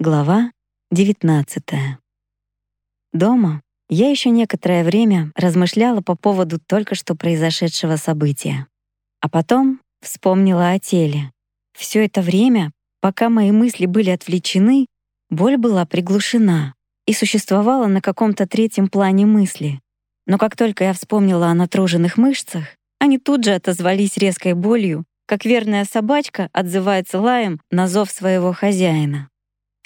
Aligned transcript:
Глава 0.00 0.52
19. 0.92 1.64
Дома 3.12 3.62
я 3.88 4.08
еще 4.08 4.30
некоторое 4.30 4.84
время 4.84 5.32
размышляла 5.34 6.02
по 6.02 6.14
поводу 6.14 6.60
только 6.60 6.94
что 6.94 7.16
произошедшего 7.16 7.96
события. 7.96 8.68
А 9.20 9.28
потом 9.28 9.80
вспомнила 10.00 10.70
о 10.70 10.78
теле. 10.78 11.32
Все 11.76 12.04
это 12.04 12.22
время, 12.22 12.70
пока 13.00 13.28
мои 13.28 13.50
мысли 13.50 13.86
были 13.86 14.10
отвлечены, 14.10 14.86
боль 15.30 15.56
была 15.56 15.84
приглушена 15.84 16.74
и 17.08 17.12
существовала 17.12 17.88
на 17.88 18.00
каком-то 18.00 18.46
третьем 18.46 18.86
плане 18.86 19.26
мысли. 19.26 19.80
Но 20.28 20.38
как 20.38 20.54
только 20.54 20.84
я 20.84 20.92
вспомнила 20.92 21.48
о 21.48 21.54
натруженных 21.54 22.16
мышцах, 22.16 22.76
они 23.00 23.18
тут 23.18 23.42
же 23.42 23.52
отозвались 23.52 24.16
резкой 24.16 24.54
болью, 24.54 25.06
как 25.26 25.44
верная 25.44 25.84
собачка 25.84 26.50
отзывается 26.52 27.20
лаем 27.20 27.60
на 27.72 27.88
зов 27.88 28.12
своего 28.12 28.52
хозяина. 28.52 29.28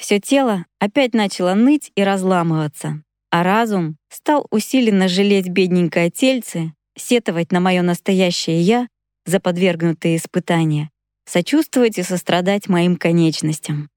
Все 0.03 0.19
тело 0.19 0.66
опять 0.80 1.14
начало 1.14 1.55
ныть 1.55 1.92
и 1.95 2.02
разламываться, 2.02 3.05
а 3.30 3.45
разум 3.45 3.98
стал 4.10 4.48
усиленно 4.51 5.06
жалеть 5.06 5.47
бедненькое 5.48 6.10
тельце, 6.10 6.73
сетовать 6.97 7.52
на 7.52 7.60
мое 7.60 7.83
настоящее 7.83 8.60
«я» 8.62 8.88
за 9.27 9.38
подвергнутые 9.38 10.16
испытания, 10.16 10.91
сочувствовать 11.24 11.98
и 11.98 12.02
сострадать 12.02 12.69
моим 12.69 12.96
конечностям. 12.96 13.91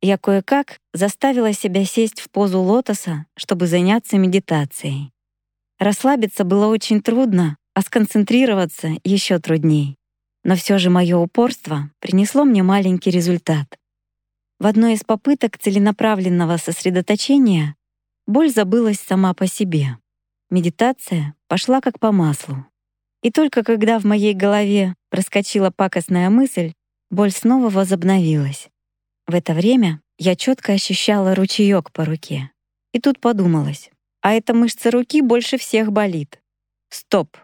Я 0.00 0.16
кое-как 0.16 0.78
заставила 0.94 1.52
себя 1.52 1.84
сесть 1.84 2.18
в 2.22 2.30
позу 2.30 2.62
лотоса, 2.62 3.26
чтобы 3.36 3.66
заняться 3.66 4.16
медитацией. 4.16 5.12
Расслабиться 5.78 6.44
было 6.44 6.66
очень 6.68 7.02
трудно, 7.02 7.58
а 7.74 7.82
сконцентрироваться 7.82 8.92
еще 9.04 9.38
трудней. 9.38 9.98
Но 10.44 10.56
все 10.56 10.78
же 10.78 10.88
мое 10.88 11.18
упорство 11.18 11.90
принесло 11.98 12.44
мне 12.44 12.62
маленький 12.62 13.10
результат. 13.10 13.76
В 14.60 14.66
одной 14.66 14.92
из 14.92 15.04
попыток 15.04 15.56
целенаправленного 15.56 16.58
сосредоточения 16.58 17.76
боль 18.26 18.50
забылась 18.50 19.00
сама 19.00 19.32
по 19.32 19.46
себе. 19.46 19.96
Медитация 20.50 21.34
пошла 21.48 21.80
как 21.80 21.98
по 21.98 22.12
маслу. 22.12 22.66
И 23.22 23.30
только 23.30 23.64
когда 23.64 23.98
в 23.98 24.04
моей 24.04 24.34
голове 24.34 24.96
проскочила 25.08 25.70
пакостная 25.70 26.28
мысль, 26.28 26.74
боль 27.10 27.30
снова 27.30 27.70
возобновилась. 27.70 28.68
В 29.26 29.34
это 29.34 29.54
время 29.54 30.02
я 30.18 30.36
четко 30.36 30.72
ощущала 30.72 31.34
ручеек 31.34 31.90
по 31.90 32.04
руке. 32.04 32.50
И 32.92 33.00
тут 33.00 33.18
подумалось, 33.18 33.90
а 34.20 34.34
эта 34.34 34.52
мышца 34.52 34.90
руки 34.90 35.22
больше 35.22 35.56
всех 35.56 35.90
болит. 35.90 36.38
Стоп. 36.90 37.34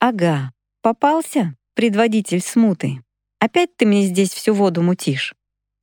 Ага, 0.00 0.54
попался, 0.80 1.54
предводитель 1.74 2.40
смуты. 2.40 3.02
Опять 3.40 3.76
ты 3.76 3.84
мне 3.84 4.06
здесь 4.06 4.30
всю 4.30 4.54
воду 4.54 4.80
мутишь. 4.80 5.35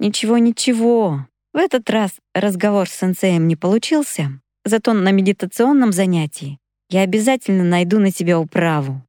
Ничего, 0.03 0.37
ничего. 0.37 1.25
В 1.53 1.57
этот 1.57 1.89
раз 1.89 2.11
разговор 2.33 2.89
с 2.89 2.91
сенсеем 2.91 3.47
не 3.47 3.55
получился, 3.55 4.41
зато 4.65 4.91
на 4.91 5.11
медитационном 5.11 5.93
занятии 5.93 6.59
я 6.89 7.03
обязательно 7.03 7.63
найду 7.63 8.01
на 8.01 8.11
тебя 8.11 8.37
управу. 8.37 9.01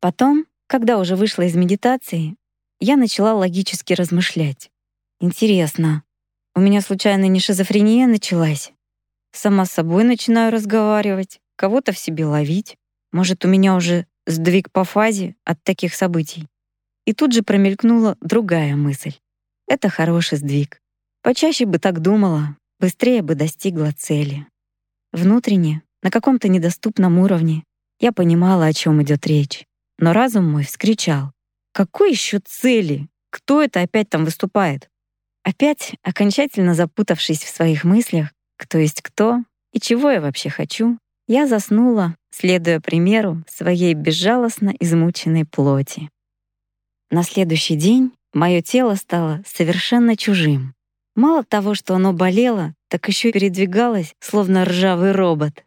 Потом, 0.00 0.46
когда 0.66 0.98
уже 0.98 1.14
вышла 1.14 1.42
из 1.42 1.54
медитации, 1.54 2.34
я 2.80 2.96
начала 2.96 3.32
логически 3.34 3.92
размышлять. 3.92 4.72
Интересно, 5.20 6.02
у 6.56 6.60
меня 6.60 6.80
случайно 6.80 7.26
не 7.26 7.38
шизофрения 7.38 8.08
началась? 8.08 8.72
Сама 9.30 9.66
с 9.66 9.70
собой 9.70 10.02
начинаю 10.02 10.50
разговаривать, 10.50 11.38
кого-то 11.54 11.92
в 11.92 11.98
себе 11.98 12.26
ловить. 12.26 12.76
Может, 13.12 13.44
у 13.44 13.48
меня 13.48 13.76
уже 13.76 14.06
сдвиг 14.26 14.72
по 14.72 14.82
фазе 14.82 15.36
от 15.44 15.62
таких 15.62 15.94
событий. 15.94 16.48
И 17.06 17.12
тут 17.12 17.32
же 17.32 17.42
промелькнула 17.42 18.16
другая 18.20 18.74
мысль. 18.74 19.14
Это 19.72 19.88
хороший 19.88 20.36
сдвиг. 20.36 20.82
Почаще 21.22 21.64
бы 21.64 21.78
так 21.78 22.00
думала, 22.00 22.58
быстрее 22.78 23.22
бы 23.22 23.34
достигла 23.34 23.90
цели. 23.96 24.46
Внутренне, 25.12 25.80
на 26.02 26.10
каком-то 26.10 26.48
недоступном 26.48 27.18
уровне, 27.18 27.64
я 27.98 28.12
понимала, 28.12 28.66
о 28.66 28.74
чем 28.74 29.02
идет 29.02 29.26
речь. 29.26 29.64
Но 29.98 30.12
разум 30.12 30.44
мой 30.44 30.64
вскричал. 30.64 31.32
«Какой 31.72 32.10
еще 32.10 32.38
цели? 32.44 33.08
Кто 33.30 33.62
это 33.62 33.80
опять 33.80 34.10
там 34.10 34.26
выступает?» 34.26 34.90
Опять, 35.42 35.94
окончательно 36.02 36.74
запутавшись 36.74 37.42
в 37.42 37.48
своих 37.48 37.84
мыслях, 37.84 38.28
кто 38.58 38.76
есть 38.76 39.00
кто 39.00 39.42
и 39.72 39.80
чего 39.80 40.10
я 40.10 40.20
вообще 40.20 40.50
хочу, 40.50 40.98
я 41.28 41.46
заснула, 41.46 42.14
следуя 42.30 42.78
примеру 42.78 43.42
своей 43.48 43.94
безжалостно 43.94 44.74
измученной 44.78 45.46
плоти. 45.46 46.10
На 47.10 47.22
следующий 47.22 47.76
день 47.76 48.12
Мое 48.32 48.62
тело 48.62 48.94
стало 48.94 49.42
совершенно 49.46 50.16
чужим. 50.16 50.74
Мало 51.14 51.44
того, 51.44 51.74
что 51.74 51.94
оно 51.94 52.14
болело, 52.14 52.74
так 52.88 53.06
еще 53.08 53.30
передвигалось, 53.30 54.14
словно 54.20 54.64
ржавый 54.64 55.12
робот. 55.12 55.64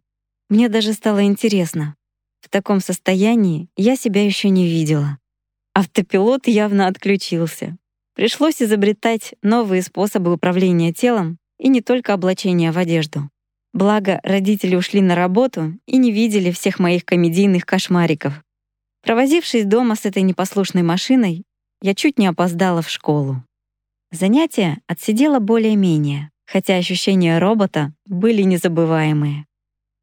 Мне 0.48 0.68
даже 0.68 0.92
стало 0.92 1.24
интересно. 1.24 1.94
В 2.40 2.48
таком 2.48 2.80
состоянии 2.80 3.68
я 3.76 3.96
себя 3.96 4.24
еще 4.24 4.48
не 4.48 4.66
видела. 4.66 5.18
Автопилот 5.74 6.48
явно 6.48 6.88
отключился. 6.88 7.76
Пришлось 8.14 8.62
изобретать 8.62 9.34
новые 9.42 9.82
способы 9.82 10.32
управления 10.32 10.92
телом 10.92 11.38
и 11.58 11.68
не 11.68 11.82
только 11.82 12.14
облачение 12.14 12.72
в 12.72 12.78
одежду. 12.78 13.30
Благо, 13.72 14.20
родители 14.22 14.74
ушли 14.74 15.02
на 15.02 15.14
работу 15.14 15.78
и 15.86 15.98
не 15.98 16.10
видели 16.10 16.50
всех 16.50 16.78
моих 16.78 17.04
комедийных 17.04 17.66
кошмариков. 17.66 18.42
Провозившись 19.02 19.66
дома 19.66 19.94
с 19.94 20.06
этой 20.06 20.22
непослушной 20.22 20.82
машиной, 20.82 21.44
я 21.82 21.94
чуть 21.94 22.18
не 22.18 22.26
опоздала 22.26 22.82
в 22.82 22.88
школу. 22.88 23.42
Занятия 24.10 24.80
отсидела 24.86 25.38
более-менее, 25.38 26.30
хотя 26.46 26.76
ощущения 26.76 27.38
робота 27.38 27.92
были 28.06 28.42
незабываемые. 28.42 29.46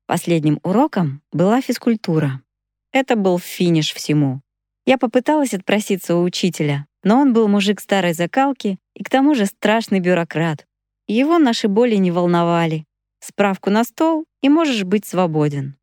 Последним 0.05 0.59
уроком 0.63 1.21
была 1.31 1.61
физкультура. 1.61 2.41
Это 2.91 3.15
был 3.15 3.39
финиш 3.39 3.93
всему. 3.93 4.41
Я 4.85 4.97
попыталась 4.97 5.53
отпроситься 5.53 6.15
у 6.15 6.23
учителя, 6.23 6.85
но 7.03 7.19
он 7.19 7.33
был 7.33 7.47
мужик 7.47 7.79
старой 7.79 8.13
закалки 8.13 8.77
и 8.93 9.03
к 9.03 9.09
тому 9.09 9.33
же 9.33 9.45
страшный 9.45 9.99
бюрократ. 9.99 10.67
Его 11.07 11.39
наши 11.39 11.67
боли 11.67 11.95
не 11.95 12.11
волновали. 12.11 12.85
Справку 13.19 13.69
на 13.69 13.83
стол, 13.85 14.25
и 14.41 14.49
можешь 14.49 14.83
быть 14.83 15.05
свободен. 15.05 15.77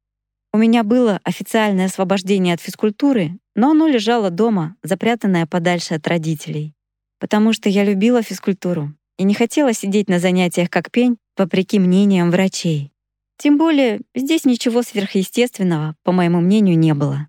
У 0.52 0.58
меня 0.58 0.84
было 0.84 1.20
официальное 1.24 1.86
освобождение 1.86 2.54
от 2.54 2.60
физкультуры, 2.60 3.38
но 3.55 3.71
оно 3.71 3.87
лежало 3.87 4.31
дома, 4.31 4.77
запрятанное 4.83 5.47
подальше 5.47 5.94
от 5.94 6.06
родителей. 6.06 6.75
Потому 7.19 7.53
что 7.53 7.69
я 7.69 7.84
любила 7.84 8.22
физкультуру 8.22 8.94
и 9.19 9.25
не 9.25 9.34
хотела 9.34 9.72
сидеть 9.72 10.09
на 10.09 10.19
занятиях 10.19 10.71
как 10.71 10.91
пень, 10.91 11.19
вопреки 11.37 11.78
мнениям 11.78 12.31
врачей. 12.31 12.93
Тем 13.37 13.56
более, 13.56 14.00
здесь 14.15 14.44
ничего 14.44 14.83
сверхъестественного, 14.83 15.97
по 16.03 16.12
моему 16.12 16.41
мнению, 16.41 16.78
не 16.78 16.94
было. 16.94 17.28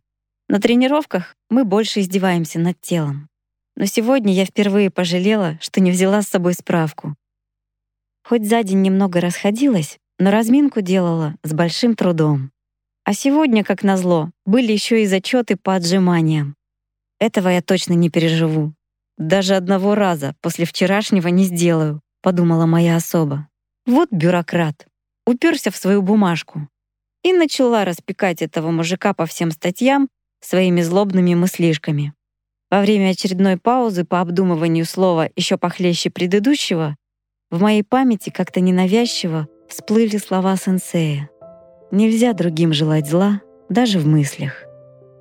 На 0.50 0.59
тренировках 0.59 1.36
мы 1.50 1.64
больше 1.64 2.02
издеваемся 2.02 2.59
над 2.59 2.80
телом. 2.82 3.30
Но 3.78 3.86
сегодня 3.86 4.34
я 4.34 4.46
впервые 4.46 4.90
пожалела, 4.90 5.58
что 5.62 5.80
не 5.80 5.92
взяла 5.92 6.22
с 6.22 6.28
собой 6.28 6.53
справку. 6.53 7.16
Хоть 8.24 8.48
за 8.48 8.62
день 8.64 8.82
немного 8.82 9.22
расходилась, 9.22 9.98
но 10.20 10.30
разминку 10.30 10.82
делала 10.82 11.36
с 11.44 11.53
большим 11.53 11.96
трудом. 11.96 12.52
А 13.11 13.13
сегодня, 13.13 13.66
как 13.66 13.83
назло, 13.83 14.31
были 14.45 14.72
еще 14.72 15.03
и 15.03 15.05
зачеты 15.05 15.57
по 15.57 15.75
отжиманиям. 15.75 16.55
Этого 17.19 17.49
я 17.49 17.61
точно 17.61 17.91
не 17.91 18.09
переживу. 18.09 18.73
Даже 19.17 19.55
одного 19.55 19.95
раза 19.95 20.33
после 20.39 20.63
вчерашнего 20.63 21.27
не 21.27 21.44
сделаю, 21.44 21.99
подумала 22.22 22.66
моя 22.66 22.95
особа. 22.95 23.49
Вот 23.85 24.07
бюрократ. 24.11 24.88
Уперся 25.27 25.72
в 25.72 25.75
свою 25.75 26.01
бумажку. 26.01 26.69
И 27.22 27.33
начала 27.33 27.83
распекать 27.83 28.41
этого 28.41 28.72
мужика 28.72 29.13
по 29.13 29.25
всем 29.25 29.51
статьям 29.51 30.07
своими 30.39 30.79
злобными 30.81 31.35
мыслишками. 31.35 32.13
Во 32.69 32.79
время 32.79 33.09
очередной 33.09 33.57
паузы 33.57 34.05
по 34.05 34.22
обдумыванию 34.22 34.85
слова 34.85 35.29
еще 35.35 35.57
похлеще 35.57 36.11
предыдущего 36.11 36.95
в 37.49 37.59
моей 37.59 37.83
памяти 37.83 38.29
как-то 38.29 38.61
ненавязчиво 38.61 39.49
всплыли 39.67 40.16
слова 40.16 40.55
сенсея. 40.55 41.29
Нельзя 41.91 42.32
другим 42.32 42.72
желать 42.72 43.09
зла, 43.09 43.41
даже 43.67 43.99
в 43.99 44.08
мыслях. 44.08 44.64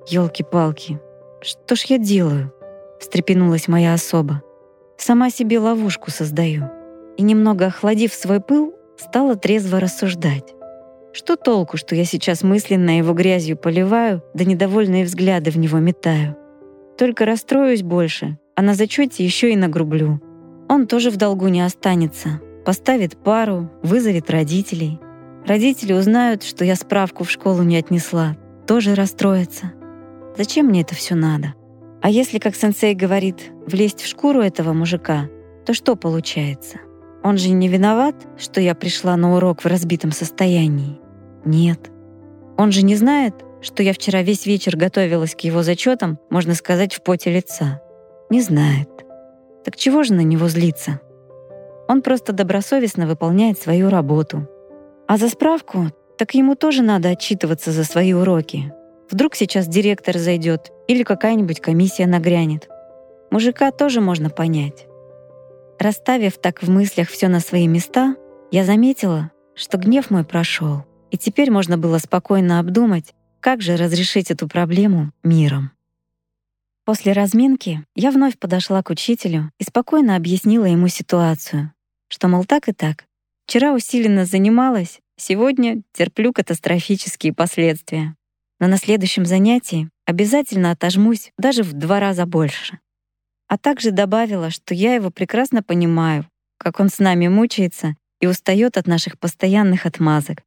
Ёлки-палки, 0.07 1.01
что 1.41 1.75
ж 1.75 1.81
я 1.89 1.97
делаю? 1.97 2.53
встрепенулась 3.01 3.67
моя 3.67 3.93
особа. 3.93 4.41
Сама 4.97 5.31
себе 5.31 5.59
ловушку 5.59 6.11
создаю. 6.11 6.69
И 7.17 7.23
немного 7.23 7.65
охладив 7.65 8.13
свой 8.13 8.39
пыл, 8.39 8.73
стала 8.95 9.35
трезво 9.35 9.81
рассуждать. 9.81 10.53
Что 11.11 11.35
толку, 11.35 11.75
что 11.75 11.93
я 11.93 12.05
сейчас 12.05 12.41
мысленно 12.41 12.97
его 12.97 13.13
грязью 13.13 13.57
поливаю, 13.57 14.23
да 14.33 14.45
недовольные 14.45 15.03
взгляды 15.03 15.51
в 15.51 15.57
него 15.57 15.79
метаю? 15.79 16.37
Только 16.97 17.25
расстроюсь 17.25 17.83
больше, 17.83 18.37
а 18.55 18.61
на 18.61 18.75
зачете 18.75 19.25
еще 19.25 19.51
и 19.51 19.57
нагрублю. 19.57 20.21
Он 20.69 20.87
тоже 20.87 21.09
в 21.09 21.17
долгу 21.17 21.49
не 21.49 21.65
останется. 21.65 22.39
Поставит 22.63 23.17
пару, 23.17 23.69
вызовет 23.83 24.29
родителей— 24.29 25.01
Родители 25.45 25.93
узнают, 25.93 26.43
что 26.43 26.63
я 26.63 26.75
справку 26.75 27.23
в 27.23 27.31
школу 27.31 27.63
не 27.63 27.77
отнесла, 27.77 28.35
тоже 28.67 28.95
расстроятся. 28.95 29.73
Зачем 30.37 30.67
мне 30.67 30.81
это 30.81 30.95
все 30.95 31.15
надо? 31.15 31.55
А 32.01 32.09
если, 32.09 32.39
как 32.39 32.55
сенсей 32.55 32.95
говорит, 32.95 33.51
влезть 33.67 34.01
в 34.01 34.07
шкуру 34.07 34.41
этого 34.41 34.73
мужика, 34.73 35.29
то 35.65 35.73
что 35.73 35.95
получается? 35.95 36.77
Он 37.23 37.37
же 37.37 37.49
не 37.49 37.67
виноват, 37.67 38.15
что 38.37 38.61
я 38.61 38.73
пришла 38.73 39.15
на 39.15 39.35
урок 39.35 39.63
в 39.63 39.67
разбитом 39.67 40.11
состоянии? 40.11 40.99
Нет. 41.45 41.91
Он 42.57 42.71
же 42.71 42.83
не 42.83 42.95
знает, 42.95 43.35
что 43.61 43.83
я 43.83 43.93
вчера 43.93 44.23
весь 44.23 44.45
вечер 44.45 44.75
готовилась 44.75 45.35
к 45.35 45.41
его 45.41 45.63
зачетам, 45.63 46.17
можно 46.29 46.55
сказать, 46.55 46.93
в 46.93 47.03
поте 47.03 47.31
лица. 47.31 47.81
Не 48.29 48.41
знает. 48.41 48.89
Так 49.63 49.75
чего 49.75 50.03
же 50.03 50.13
на 50.13 50.21
него 50.21 50.47
злиться? 50.47 50.99
Он 51.87 52.01
просто 52.01 52.33
добросовестно 52.33 53.05
выполняет 53.05 53.59
свою 53.59 53.89
работу. 53.89 54.47
А 55.11 55.17
за 55.17 55.27
справку, 55.27 55.91
так 56.17 56.35
ему 56.35 56.55
тоже 56.55 56.83
надо 56.83 57.09
отчитываться 57.09 57.73
за 57.73 57.83
свои 57.83 58.13
уроки. 58.13 58.71
Вдруг 59.09 59.35
сейчас 59.35 59.67
директор 59.67 60.17
зайдет 60.17 60.71
или 60.87 61.03
какая-нибудь 61.03 61.59
комиссия 61.59 62.07
нагрянет. 62.07 62.69
Мужика 63.29 63.71
тоже 63.71 63.99
можно 63.99 64.29
понять. 64.29 64.87
Расставив 65.77 66.37
так 66.37 66.63
в 66.63 66.69
мыслях 66.69 67.09
все 67.09 67.27
на 67.27 67.41
свои 67.41 67.67
места, 67.67 68.15
я 68.51 68.63
заметила, 68.63 69.31
что 69.53 69.77
гнев 69.77 70.11
мой 70.11 70.23
прошел, 70.23 70.85
и 71.09 71.17
теперь 71.17 71.51
можно 71.51 71.77
было 71.77 71.97
спокойно 71.97 72.59
обдумать, 72.59 73.13
как 73.41 73.61
же 73.61 73.75
разрешить 73.75 74.31
эту 74.31 74.47
проблему 74.47 75.11
миром. 75.23 75.71
После 76.85 77.11
разминки 77.11 77.83
я 77.95 78.11
вновь 78.11 78.39
подошла 78.39 78.81
к 78.81 78.89
учителю 78.89 79.51
и 79.59 79.65
спокойно 79.65 80.15
объяснила 80.15 80.63
ему 80.63 80.87
ситуацию, 80.87 81.73
что, 82.07 82.29
мол, 82.29 82.45
так 82.45 82.69
и 82.69 82.71
так. 82.71 83.03
Вчера 83.45 83.73
усиленно 83.73 84.25
занималась, 84.25 84.99
сегодня 85.17 85.81
терплю 85.93 86.33
катастрофические 86.33 87.33
последствия. 87.33 88.15
Но 88.59 88.67
на 88.67 88.77
следующем 88.77 89.25
занятии 89.25 89.89
обязательно 90.05 90.71
отожмусь 90.71 91.31
даже 91.37 91.63
в 91.63 91.73
два 91.73 91.99
раза 91.99 92.25
больше. 92.25 92.79
А 93.47 93.57
также 93.57 93.91
добавила, 93.91 94.49
что 94.49 94.73
я 94.73 94.95
его 94.95 95.09
прекрасно 95.09 95.61
понимаю, 95.63 96.25
как 96.57 96.79
он 96.79 96.89
с 96.89 96.99
нами 96.99 97.27
мучается 97.27 97.95
и 98.19 98.27
устает 98.27 98.77
от 98.77 98.87
наших 98.87 99.19
постоянных 99.19 99.85
отмазок. 99.85 100.43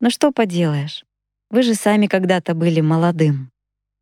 Но 0.00 0.08
что 0.08 0.32
поделаешь, 0.32 1.04
вы 1.50 1.62
же 1.62 1.74
сами 1.74 2.06
когда-то 2.06 2.54
были 2.54 2.80
молодым. 2.80 3.50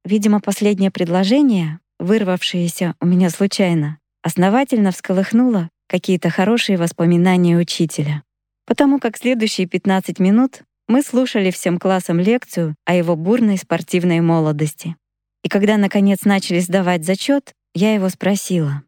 Видимо, 0.04 0.40
последнее 0.40 0.90
предложение, 0.90 1.80
вырвавшееся 1.98 2.94
у 3.00 3.06
меня 3.06 3.30
случайно, 3.30 3.98
основательно 4.22 4.92
всколыхнуло 4.92 5.70
какие-то 5.88 6.30
хорошие 6.30 6.78
воспоминания 6.78 7.56
учителя. 7.56 8.22
Потому 8.66 8.98
как 8.98 9.16
следующие 9.16 9.66
15 9.66 10.18
минут 10.18 10.62
мы 10.88 11.02
слушали 11.02 11.50
всем 11.50 11.78
классом 11.78 12.20
лекцию 12.20 12.74
о 12.84 12.94
его 12.94 13.16
бурной 13.16 13.56
спортивной 13.56 14.20
молодости. 14.20 14.96
И 15.42 15.48
когда, 15.48 15.76
наконец, 15.76 16.24
начали 16.24 16.58
сдавать 16.60 17.04
зачет, 17.04 17.54
я 17.74 17.94
его 17.94 18.08
спросила. 18.08 18.82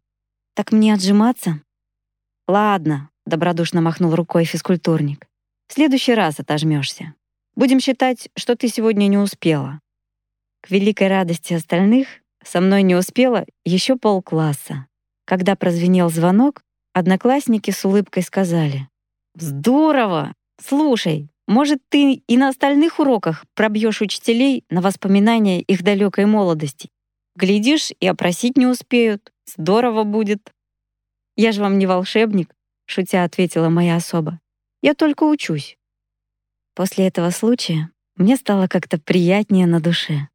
«Так 0.53 0.71
мне 0.71 0.93
отжиматься?» 0.93 1.61
«Ладно»,— 2.47 3.09
добродушно 3.25 3.81
махнул 3.81 4.13
рукой 4.13 4.45
физкультурник. 4.45 5.27
«В 5.67 5.73
следующий 5.73 6.13
раз 6.13 6.39
отожмешься. 6.39 7.15
Будем 7.55 7.79
считать, 7.79 8.29
что 8.35 8.55
ты 8.55 8.67
сегодня 8.67 9.07
не 9.07 9.17
успела. 9.17 9.79
К 10.61 10.71
великой 10.71 11.07
радости 11.07 11.53
остальных 11.53 12.07
со 12.43 12.59
мной 12.61 12.83
не 12.83 12.95
успела 12.95 13.45
еще 13.63 13.95
полкласса. 13.95 14.87
Когда 15.25 15.55
прозвенел 15.55 16.09
звонок, 16.09 16.61
одноклассники 16.93 17.71
с 17.71 17.85
улыбкой 17.85 18.23
сказали. 18.23 18.89
«Здорово! 19.41 20.33
Слушай, 20.61 21.29
может, 21.47 21.79
ты 21.89 22.13
и 22.13 22.37
на 22.37 22.49
остальных 22.49 22.99
уроках 22.99 23.45
пробьешь 23.55 24.01
учителей 24.01 24.65
на 24.69 24.81
воспоминания 24.81 25.61
их 25.61 25.81
далекой 25.81 26.25
молодости? 26.25 26.89
Глядишь, 27.35 27.91
и 27.99 28.05
опросить 28.05 28.57
не 28.57 28.65
успеют. 28.65 29.31
Здорово 29.45 30.03
будет!» 30.03 30.51
«Я 31.37 31.53
же 31.53 31.61
вам 31.61 31.79
не 31.79 31.87
волшебник»,— 31.87 32.53
шутя 32.85 33.23
ответила 33.23 33.69
моя 33.69 33.95
особа. 33.95 34.39
«Я 34.81 34.93
только 34.93 35.23
учусь». 35.23 35.77
После 36.75 37.07
этого 37.07 37.29
случая 37.29 37.91
мне 38.15 38.35
стало 38.35 38.67
как-то 38.67 38.99
приятнее 38.99 39.67
на 39.67 39.79
душе. 39.79 40.27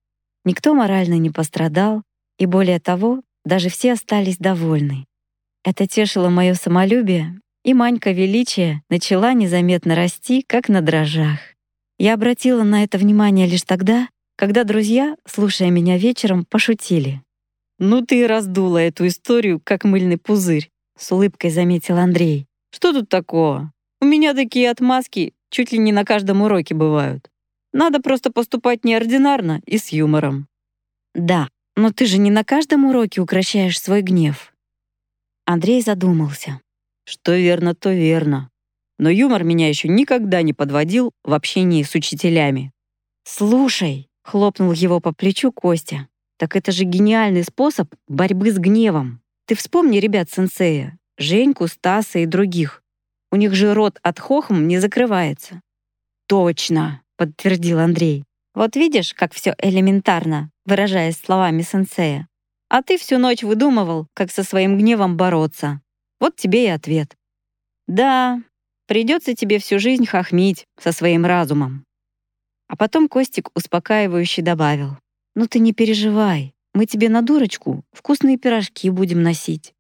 Никто 0.44 0.74
морально 0.74 1.18
не 1.18 1.30
пострадал, 1.30 2.02
и 2.38 2.46
более 2.46 2.80
того, 2.80 3.22
даже 3.44 3.68
все 3.68 3.92
остались 3.92 4.38
довольны. 4.38 5.06
Это 5.62 5.86
тешило 5.86 6.30
мое 6.30 6.54
самолюбие, 6.54 7.40
и 7.64 7.74
Манька 7.74 8.12
величия 8.12 8.82
начала 8.88 9.32
незаметно 9.32 9.96
расти, 9.96 10.44
как 10.46 10.68
на 10.68 10.80
дрожжах. 10.80 11.38
Я 11.98 12.14
обратила 12.14 12.62
на 12.62 12.84
это 12.84 12.98
внимание 12.98 13.46
лишь 13.46 13.62
тогда, 13.62 14.08
когда 14.36 14.64
друзья, 14.64 15.16
слушая 15.26 15.70
меня 15.70 15.98
вечером, 15.98 16.44
пошутили. 16.44 17.22
«Ну 17.78 18.02
ты 18.02 18.26
раздула 18.28 18.78
эту 18.78 19.06
историю, 19.06 19.60
как 19.62 19.84
мыльный 19.84 20.18
пузырь»,— 20.18 20.70
с 20.98 21.10
улыбкой 21.10 21.50
заметил 21.50 21.98
Андрей. 21.98 22.46
«Что 22.70 22.92
тут 22.92 23.08
такого? 23.08 23.72
У 24.00 24.04
меня 24.04 24.34
такие 24.34 24.70
отмазки 24.70 25.34
чуть 25.50 25.72
ли 25.72 25.78
не 25.78 25.92
на 25.92 26.04
каждом 26.04 26.42
уроке 26.42 26.74
бывают». 26.74 27.30
Надо 27.74 28.00
просто 28.00 28.30
поступать 28.30 28.84
неординарно 28.84 29.60
и 29.66 29.78
с 29.78 29.88
юмором. 29.88 30.46
Да, 31.12 31.48
но 31.74 31.90
ты 31.90 32.06
же 32.06 32.18
не 32.18 32.30
на 32.30 32.44
каждом 32.44 32.84
уроке 32.84 33.20
укращаешь 33.20 33.80
свой 33.80 34.00
гнев. 34.00 34.54
Андрей 35.44 35.82
задумался. 35.82 36.60
Что 37.04 37.34
верно, 37.34 37.74
то 37.74 37.92
верно. 37.92 38.50
Но 38.98 39.10
юмор 39.10 39.44
меня 39.44 39.68
еще 39.68 39.88
никогда 39.88 40.42
не 40.42 40.52
подводил 40.52 41.12
в 41.22 41.32
общении 41.32 41.82
с 41.82 41.94
учителями. 41.94 42.72
«Слушай»,— 43.24 44.08
хлопнул 44.22 44.72
его 44.72 45.00
по 45.00 45.12
плечу 45.12 45.52
Костя, 45.52 46.08
«так 46.38 46.56
это 46.56 46.72
же 46.72 46.84
гениальный 46.84 47.44
способ 47.44 47.92
борьбы 48.06 48.50
с 48.52 48.58
гневом. 48.58 49.20
Ты 49.46 49.54
вспомни 49.54 49.98
ребят 49.98 50.30
сенсея, 50.30 50.98
Женьку, 51.18 51.66
Стаса 51.68 52.20
и 52.20 52.26
других. 52.26 52.82
У 53.30 53.36
них 53.36 53.54
же 53.54 53.74
рот 53.74 53.98
от 54.02 54.18
хохм 54.20 54.66
не 54.66 54.78
закрывается». 54.78 55.60
«Точно»,— 56.26 57.02
подтвердил 57.16 57.80
Андрей. 57.80 58.24
«Вот 58.54 58.76
видишь, 58.76 59.14
как 59.14 59.34
все 59.34 59.54
элементарно, 59.58 60.50
выражаясь 60.64 61.18
словами 61.18 61.62
сенсея. 61.62 62.28
А 62.68 62.82
ты 62.82 62.96
всю 62.98 63.18
ночь 63.18 63.42
выдумывал, 63.42 64.06
как 64.14 64.30
со 64.30 64.42
своим 64.42 64.78
гневом 64.78 65.16
бороться. 65.16 65.80
Вот 66.20 66.36
тебе 66.36 66.64
и 66.64 66.68
ответ. 66.68 67.16
Да, 67.86 68.42
придется 68.86 69.34
тебе 69.34 69.58
всю 69.58 69.78
жизнь 69.78 70.06
хохмить 70.06 70.66
со 70.78 70.92
своим 70.92 71.24
разумом». 71.24 71.84
А 72.68 72.76
потом 72.76 73.08
Костик 73.08 73.50
успокаивающе 73.54 74.42
добавил. 74.42 74.98
«Ну 75.34 75.46
ты 75.46 75.58
не 75.58 75.72
переживай, 75.72 76.54
мы 76.72 76.86
тебе 76.86 77.08
на 77.08 77.22
дурочку 77.22 77.84
вкусные 77.92 78.38
пирожки 78.38 78.90
будем 78.90 79.22
носить». 79.22 79.74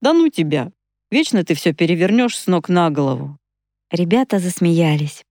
«Да 0.00 0.12
ну 0.12 0.28
тебя! 0.28 0.72
Вечно 1.10 1.44
ты 1.44 1.54
все 1.54 1.72
перевернешь 1.72 2.38
с 2.38 2.46
ног 2.46 2.68
на 2.68 2.90
голову». 2.90 3.38
Ребята 3.90 4.38
засмеялись. 4.38 5.24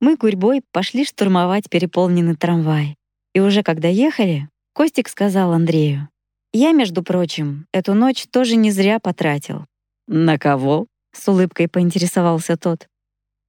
Мы 0.00 0.16
гурьбой 0.16 0.62
пошли 0.70 1.04
штурмовать 1.04 1.68
переполненный 1.70 2.36
трамвай. 2.36 2.96
И 3.34 3.40
уже 3.40 3.62
когда 3.62 3.88
ехали, 3.88 4.48
Костик 4.72 5.08
сказал 5.08 5.52
Андрею, 5.52 6.08
«Я, 6.52 6.72
между 6.72 7.02
прочим, 7.02 7.66
эту 7.72 7.94
ночь 7.94 8.26
тоже 8.30 8.56
не 8.56 8.70
зря 8.70 9.00
потратил». 9.00 9.66
«На 10.06 10.38
кого?»— 10.38 10.86
с 11.12 11.28
улыбкой 11.28 11.68
поинтересовался 11.68 12.56
тот. 12.56 12.88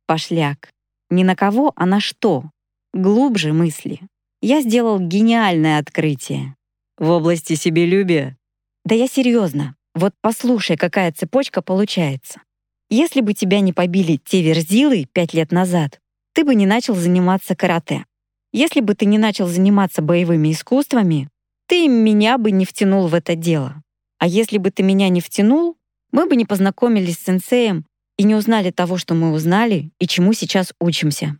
«Пошляк. 0.07 0.69
Не 1.09 1.23
на 1.23 1.35
кого, 1.35 1.73
а 1.75 1.85
на 1.85 1.99
что. 1.99 2.45
Глубже 2.93 3.53
мысли. 3.53 4.01
Я 4.41 4.61
сделал 4.61 4.99
гениальное 4.99 5.79
открытие». 5.79 6.55
«В 6.97 7.09
области 7.09 7.55
себелюбия?» 7.55 8.37
«Да 8.85 8.95
я 8.95 9.07
серьезно. 9.07 9.75
Вот 9.93 10.13
послушай, 10.21 10.77
какая 10.77 11.11
цепочка 11.11 11.61
получается. 11.61 12.41
Если 12.89 13.21
бы 13.21 13.33
тебя 13.33 13.61
не 13.61 13.73
побили 13.73 14.17
те 14.17 14.41
верзилы 14.41 15.07
пять 15.11 15.33
лет 15.33 15.51
назад, 15.51 15.99
ты 16.33 16.43
бы 16.43 16.53
не 16.53 16.65
начал 16.65 16.95
заниматься 16.95 17.55
карате. 17.55 18.05
Если 18.51 18.79
бы 18.79 18.93
ты 18.93 19.05
не 19.05 19.17
начал 19.17 19.47
заниматься 19.47 20.01
боевыми 20.01 20.51
искусствами, 20.51 21.29
ты 21.67 21.87
меня 21.87 22.37
бы 22.37 22.51
не 22.51 22.65
втянул 22.65 23.07
в 23.07 23.15
это 23.15 23.35
дело. 23.35 23.81
А 24.19 24.27
если 24.27 24.57
бы 24.57 24.69
ты 24.69 24.83
меня 24.83 25.09
не 25.09 25.19
втянул, 25.19 25.77
мы 26.15 26.27
бы 26.27 26.37
не 26.37 26.45
познакомились 26.45 27.17
с 27.17 27.25
сенсеем 27.25 27.85
и 28.17 28.23
не 28.23 28.35
узнали 28.35 28.71
того, 28.71 28.97
что 28.97 29.15
мы 29.15 29.33
узнали 29.33 29.91
и 29.99 30.07
чему 30.07 30.31
сейчас 30.31 30.73
учимся. 30.79 31.37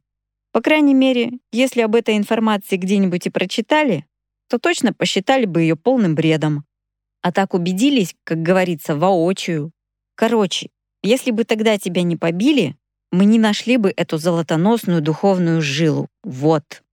По 0.52 0.62
крайней 0.62 0.94
мере, 0.94 1.40
если 1.54 1.80
об 1.80 1.96
этой 1.96 2.18
информации 2.18 2.76
где-нибудь 2.76 3.26
и 3.26 3.30
прочитали, 3.30 4.06
то 4.50 4.60
точно 4.60 4.92
посчитали 4.92 5.46
бы 5.46 5.62
ее 5.62 5.78
полным 5.78 6.14
бредом. 6.14 6.66
А 7.22 7.32
так 7.32 7.54
убедились, 7.54 8.16
как 8.26 8.42
говорится, 8.42 8.98
воочию. 8.98 9.72
Короче, 10.16 10.72
если 11.04 11.32
бы 11.32 11.46
тогда 11.46 11.78
тебя 11.78 12.04
не 12.04 12.18
побили, 12.18 12.76
мы 13.14 13.24
не 13.24 13.40
нашли 13.40 13.78
бы 13.78 13.94
эту 13.96 14.18
золотоносную 14.18 15.02
духовную 15.02 15.62
жилу. 15.62 16.10
Вот. 16.22 16.84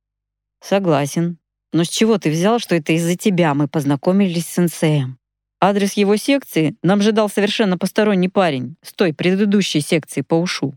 Согласен. 0.62 1.36
Но 1.72 1.82
с 1.82 1.88
чего 1.88 2.18
ты 2.18 2.30
взял, 2.30 2.60
что 2.60 2.76
это 2.76 2.92
из-за 2.92 3.16
тебя 3.16 3.54
мы 3.54 3.66
познакомились 3.66 4.46
с 4.46 4.54
сенсеем? 4.54 5.18
Адрес 5.64 5.92
его 5.92 6.16
секции 6.16 6.74
нам 6.82 7.02
же 7.02 7.12
дал 7.12 7.28
совершенно 7.28 7.78
посторонний 7.78 8.28
парень 8.28 8.74
с 8.82 8.92
той 8.92 9.14
предыдущей 9.14 9.80
секции 9.80 10.20
по 10.20 10.34
ушу. 10.34 10.74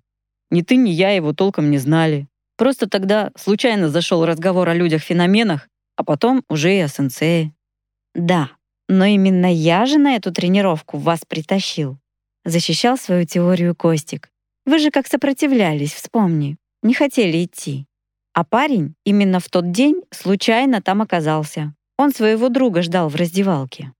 Ни 0.52 0.62
ты, 0.62 0.76
ни 0.76 0.92
я 0.92 1.10
его 1.10 1.34
толком 1.34 1.72
не 1.72 1.80
знали. 1.80 2.28
Просто 2.56 2.88
тогда 2.88 3.32
случайно 3.36 3.90
зашел 3.90 4.24
разговор 4.28 4.70
о 4.70 4.76
людях-феноменах, 4.76 5.68
а 5.96 6.04
потом 6.04 6.44
уже 6.50 6.78
и 6.78 6.82
о 6.82 6.88
сенсее. 6.88 7.52
Да, 8.14 8.52
но 8.88 9.06
именно 9.06 9.52
я 9.52 9.88
же 9.88 9.98
на 9.98 10.18
эту 10.18 10.32
тренировку 10.32 11.00
вас 11.00 11.22
притащил. 11.28 11.98
защищал 12.46 12.96
свою 12.96 13.26
теорию 13.26 13.76
Костик. 13.76 14.30
Вы 14.68 14.78
же 14.78 14.92
как 14.92 15.08
сопротивлялись, 15.08 15.96
вспомни. 15.96 16.58
Не 16.84 16.94
хотели 16.94 17.44
идти. 17.44 17.88
А 18.34 18.44
парень 18.44 18.94
именно 19.04 19.40
в 19.40 19.50
тот 19.50 19.72
день 19.72 20.04
случайно 20.12 20.80
там 20.84 21.02
оказался. 21.02 21.74
Он 21.98 22.14
своего 22.14 22.50
друга 22.50 22.84
ждал 22.84 23.10
в 23.10 23.16
раздевалке. 23.16 23.92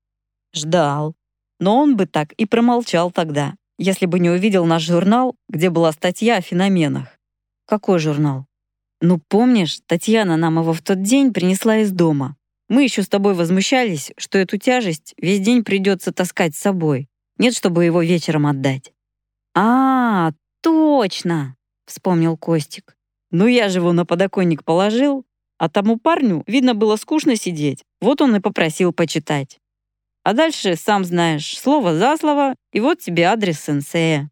Ждал. 0.56 1.16
Но 1.60 1.78
он 1.78 1.96
бы 1.96 2.06
так 2.06 2.34
и 2.34 2.46
промолчал 2.46 3.12
тогда, 3.12 3.56
если 3.78 4.06
бы 4.06 4.20
не 4.20 4.30
увидел 4.30 4.66
наш 4.66 4.84
журнал, 4.84 5.36
где 5.50 5.70
была 5.70 5.92
статья 5.92 6.38
о 6.38 6.42
феноменах. 6.42 7.08
Какой 7.68 8.00
журнал? 8.00 8.46
Ну, 9.02 9.20
помнишь, 9.28 9.80
Татьяна 9.86 10.38
нам 10.38 10.60
его 10.60 10.74
в 10.74 10.82
тот 10.82 11.02
день 11.02 11.34
принесла 11.34 11.78
из 11.78 11.92
дома. 11.92 12.38
Мы 12.70 12.84
еще 12.84 13.04
с 13.04 13.10
тобой 13.10 13.34
возмущались, 13.36 14.12
что 14.18 14.38
эту 14.38 14.58
тяжесть 14.58 15.14
весь 15.18 15.40
день 15.40 15.64
придется 15.64 16.12
таскать 16.12 16.56
с 16.56 16.60
собой. 16.60 17.08
Нет, 17.38 17.56
чтобы 17.56 17.86
его 17.86 18.02
вечером 18.02 18.48
отдать. 18.48 18.94
А, 19.54 20.32
точно, 20.62 21.56
вспомнил 21.86 22.38
Костик. 22.38 22.96
Ну 23.32 23.48
я 23.48 23.70
же 23.70 23.80
его 23.80 23.92
на 23.92 24.06
подоконник 24.06 24.64
положил, 24.64 25.26
а 25.58 25.70
тому 25.70 25.98
парню, 25.98 26.44
видно, 26.48 26.74
было 26.74 26.96
скучно 26.96 27.36
сидеть. 27.36 27.84
Вот 28.02 28.22
он 28.22 28.36
и 28.36 28.40
попросил 28.40 28.94
почитать. 28.94 29.60
А 30.26 30.34
дальше, 30.34 30.76
сам 30.76 31.06
знаешь, 31.06 31.56
слово 31.56 31.94
за 31.94 32.18
слово, 32.18 32.56
и 32.74 32.80
вот 32.80 32.98
тебе 32.98 33.26
адрес 33.26 33.60
сенсея. 33.60 34.32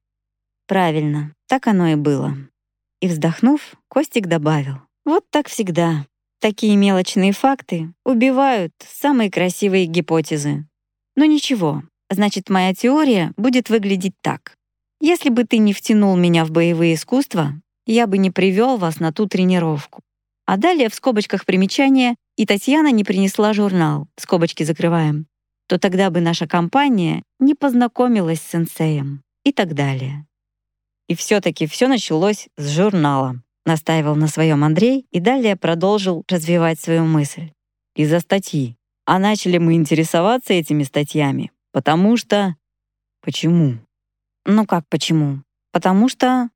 Правильно, 0.68 1.36
так 1.48 1.68
оно 1.68 1.90
и 1.90 1.94
было. 1.96 2.36
И 3.00 3.08
вздохнув, 3.08 3.76
Костик 3.90 4.26
добавил. 4.26 4.78
Вот 5.06 5.24
так 5.30 5.48
всегда. 5.48 6.08
Такие 6.42 6.76
мелочные 6.78 7.32
факты 7.32 7.94
убивают 8.04 8.72
самые 8.80 9.30
красивые 9.30 9.86
гипотезы. 9.86 10.66
Но 11.16 11.26
ничего, 11.26 11.84
значит, 12.10 12.50
моя 12.50 12.74
теория 12.74 13.32
будет 13.38 13.70
выглядеть 13.70 14.16
так. 14.22 14.56
Если 15.00 15.30
бы 15.30 15.44
ты 15.44 15.60
не 15.60 15.74
втянул 15.74 16.18
меня 16.18 16.44
в 16.44 16.50
боевые 16.50 16.96
искусства, 16.96 17.54
я 17.86 18.08
бы 18.08 18.18
не 18.18 18.32
привел 18.32 18.78
вас 18.78 19.00
на 19.00 19.14
ту 19.14 19.28
тренировку. 19.28 20.02
А 20.48 20.58
далее 20.58 20.90
в 20.90 20.96
скобочках 20.96 21.46
примечание 21.46 22.16
«и 22.36 22.48
Татьяна 22.48 22.92
не 22.92 23.04
принесла 23.04 23.54
журнал», 23.54 24.08
скобочки 24.18 24.64
закрываем, 24.64 25.28
то 25.68 25.78
тогда 25.78 26.10
бы 26.10 26.22
наша 26.22 26.48
компания 26.48 27.24
не 27.40 27.56
познакомилась 27.56 28.42
с 28.42 28.50
сенсеем 28.50 29.24
и 29.44 29.52
так 29.52 29.74
далее. 29.74 30.26
И 31.08 31.16
все-таки 31.16 31.68
все 31.68 31.88
началось 31.88 32.48
с 32.58 32.70
журнала 32.70 33.42
настаивал 33.66 34.16
на 34.16 34.28
своем 34.28 34.64
Андрей 34.64 35.06
и 35.12 35.20
далее 35.20 35.56
продолжил 35.56 36.24
развивать 36.30 36.80
свою 36.80 37.06
мысль. 37.06 37.52
Из-за 37.96 38.20
статьи. 38.20 38.76
А 39.06 39.20
начали 39.20 39.58
мы 39.58 39.74
интересоваться 39.74 40.54
этими 40.54 40.84
статьями, 40.84 41.52
потому 41.72 42.18
что... 42.18 42.56
Почему? 43.22 43.78
Ну 44.46 44.66
как 44.66 44.88
почему? 44.90 45.44
Потому 45.72 46.10
что... 46.10 46.50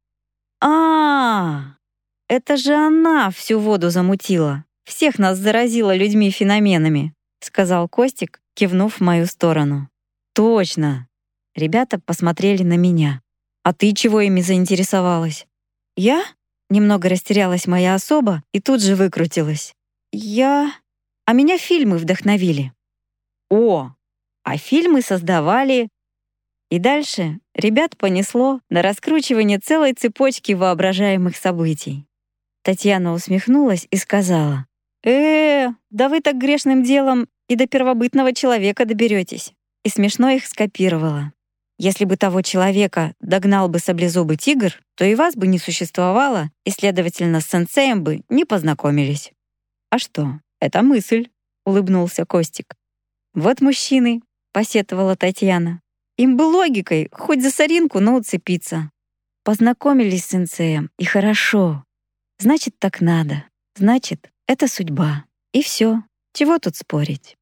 а, 0.62 0.68
-а, 0.68 1.60
-а 1.60 1.64
Это 2.28 2.58
же 2.58 2.74
она 2.74 3.30
всю 3.32 3.60
воду 3.60 3.90
замутила. 3.90 4.66
Всех 4.86 5.20
нас 5.20 5.38
заразила 5.38 5.96
людьми-феноменами, 5.96 7.14
сказал 7.39 7.88
Костик, 7.88 8.41
кивнув 8.53 8.96
в 8.96 9.01
мою 9.01 9.25
сторону. 9.25 9.89
Точно. 10.34 11.08
Ребята 11.56 12.00
посмотрели 12.00 12.63
на 12.63 12.77
меня. 12.77 13.22
А 13.63 13.74
ты 13.74 13.94
чего 13.94 14.22
ими 14.22 14.41
заинтересовалась? 14.41 15.48
Я? 15.96 16.24
Немного 16.70 17.10
растерялась 17.10 17.65
моя 17.65 17.96
особа 17.96 18.44
и 18.51 18.60
тут 18.60 18.82
же 18.82 18.96
выкрутилась. 18.96 19.74
Я... 20.12 20.74
А 21.25 21.34
меня 21.34 21.58
фильмы 21.58 21.98
вдохновили. 21.98 22.72
О, 23.50 23.91
а 24.44 24.58
фильмы 24.58 25.01
создавали... 25.01 25.89
И 26.70 26.79
дальше 26.79 27.39
ребят 27.56 27.98
понесло 27.98 28.62
на 28.70 28.82
раскручивание 28.82 29.58
целой 29.58 29.94
цепочки 29.94 30.51
воображаемых 30.51 31.36
событий. 31.36 32.06
Татьяна 32.62 33.13
усмехнулась 33.13 33.88
и 33.89 33.98
сказала, 33.98 34.66
«Э, 35.08 35.70
да 35.90 36.10
вы 36.10 36.20
так 36.20 36.38
грешным 36.38 36.84
делом 36.84 37.30
и 37.48 37.56
до 37.56 37.66
первобытного 37.66 38.34
человека 38.34 38.86
доберетесь». 38.86 39.54
И 39.86 39.90
смешно 39.90 40.30
их 40.32 40.46
скопировала. 40.46 41.32
Если 41.80 42.04
бы 42.04 42.18
того 42.18 42.42
человека 42.42 43.14
догнал 43.22 43.70
бы 43.70 43.80
саблезубый 43.80 44.36
тигр, 44.36 44.82
то 44.96 45.06
и 45.06 45.16
вас 45.16 45.36
бы 45.36 45.48
не 45.48 45.60
существовало, 45.60 46.50
и, 46.66 46.72
следовательно, 46.72 47.40
с 47.40 47.48
сенсеем 47.48 48.04
бы 48.04 48.24
не 48.28 48.44
познакомились. 48.44 49.32
«А 49.92 49.98
что, 49.98 50.42
это 50.60 50.82
мысль»,— 50.82 51.30
улыбнулся 51.66 52.26
Костик. 52.26 52.76
«Вот 53.34 53.62
мужчины»,— 53.62 54.22
посетовала 54.52 55.16
Татьяна. 55.16 55.80
«Им 56.18 56.36
бы 56.36 56.42
логикой 56.42 57.08
хоть 57.14 57.42
за 57.42 57.52
соринку, 57.52 58.02
но 58.02 58.16
уцепиться. 58.16 58.92
Познакомились 59.46 60.26
с 60.26 60.32
сенсеем, 60.32 60.90
и 61.00 61.06
хорошо. 61.06 61.86
Значит, 62.40 62.78
так 62.78 63.00
надо. 63.00 63.46
Значит, 63.76 64.32
это 64.48 64.68
судьба. 64.68 65.25
И 65.54 65.62
все. 65.62 66.04
Чего 66.34 66.60
тут 66.60 66.75
спорить?» 66.75 67.37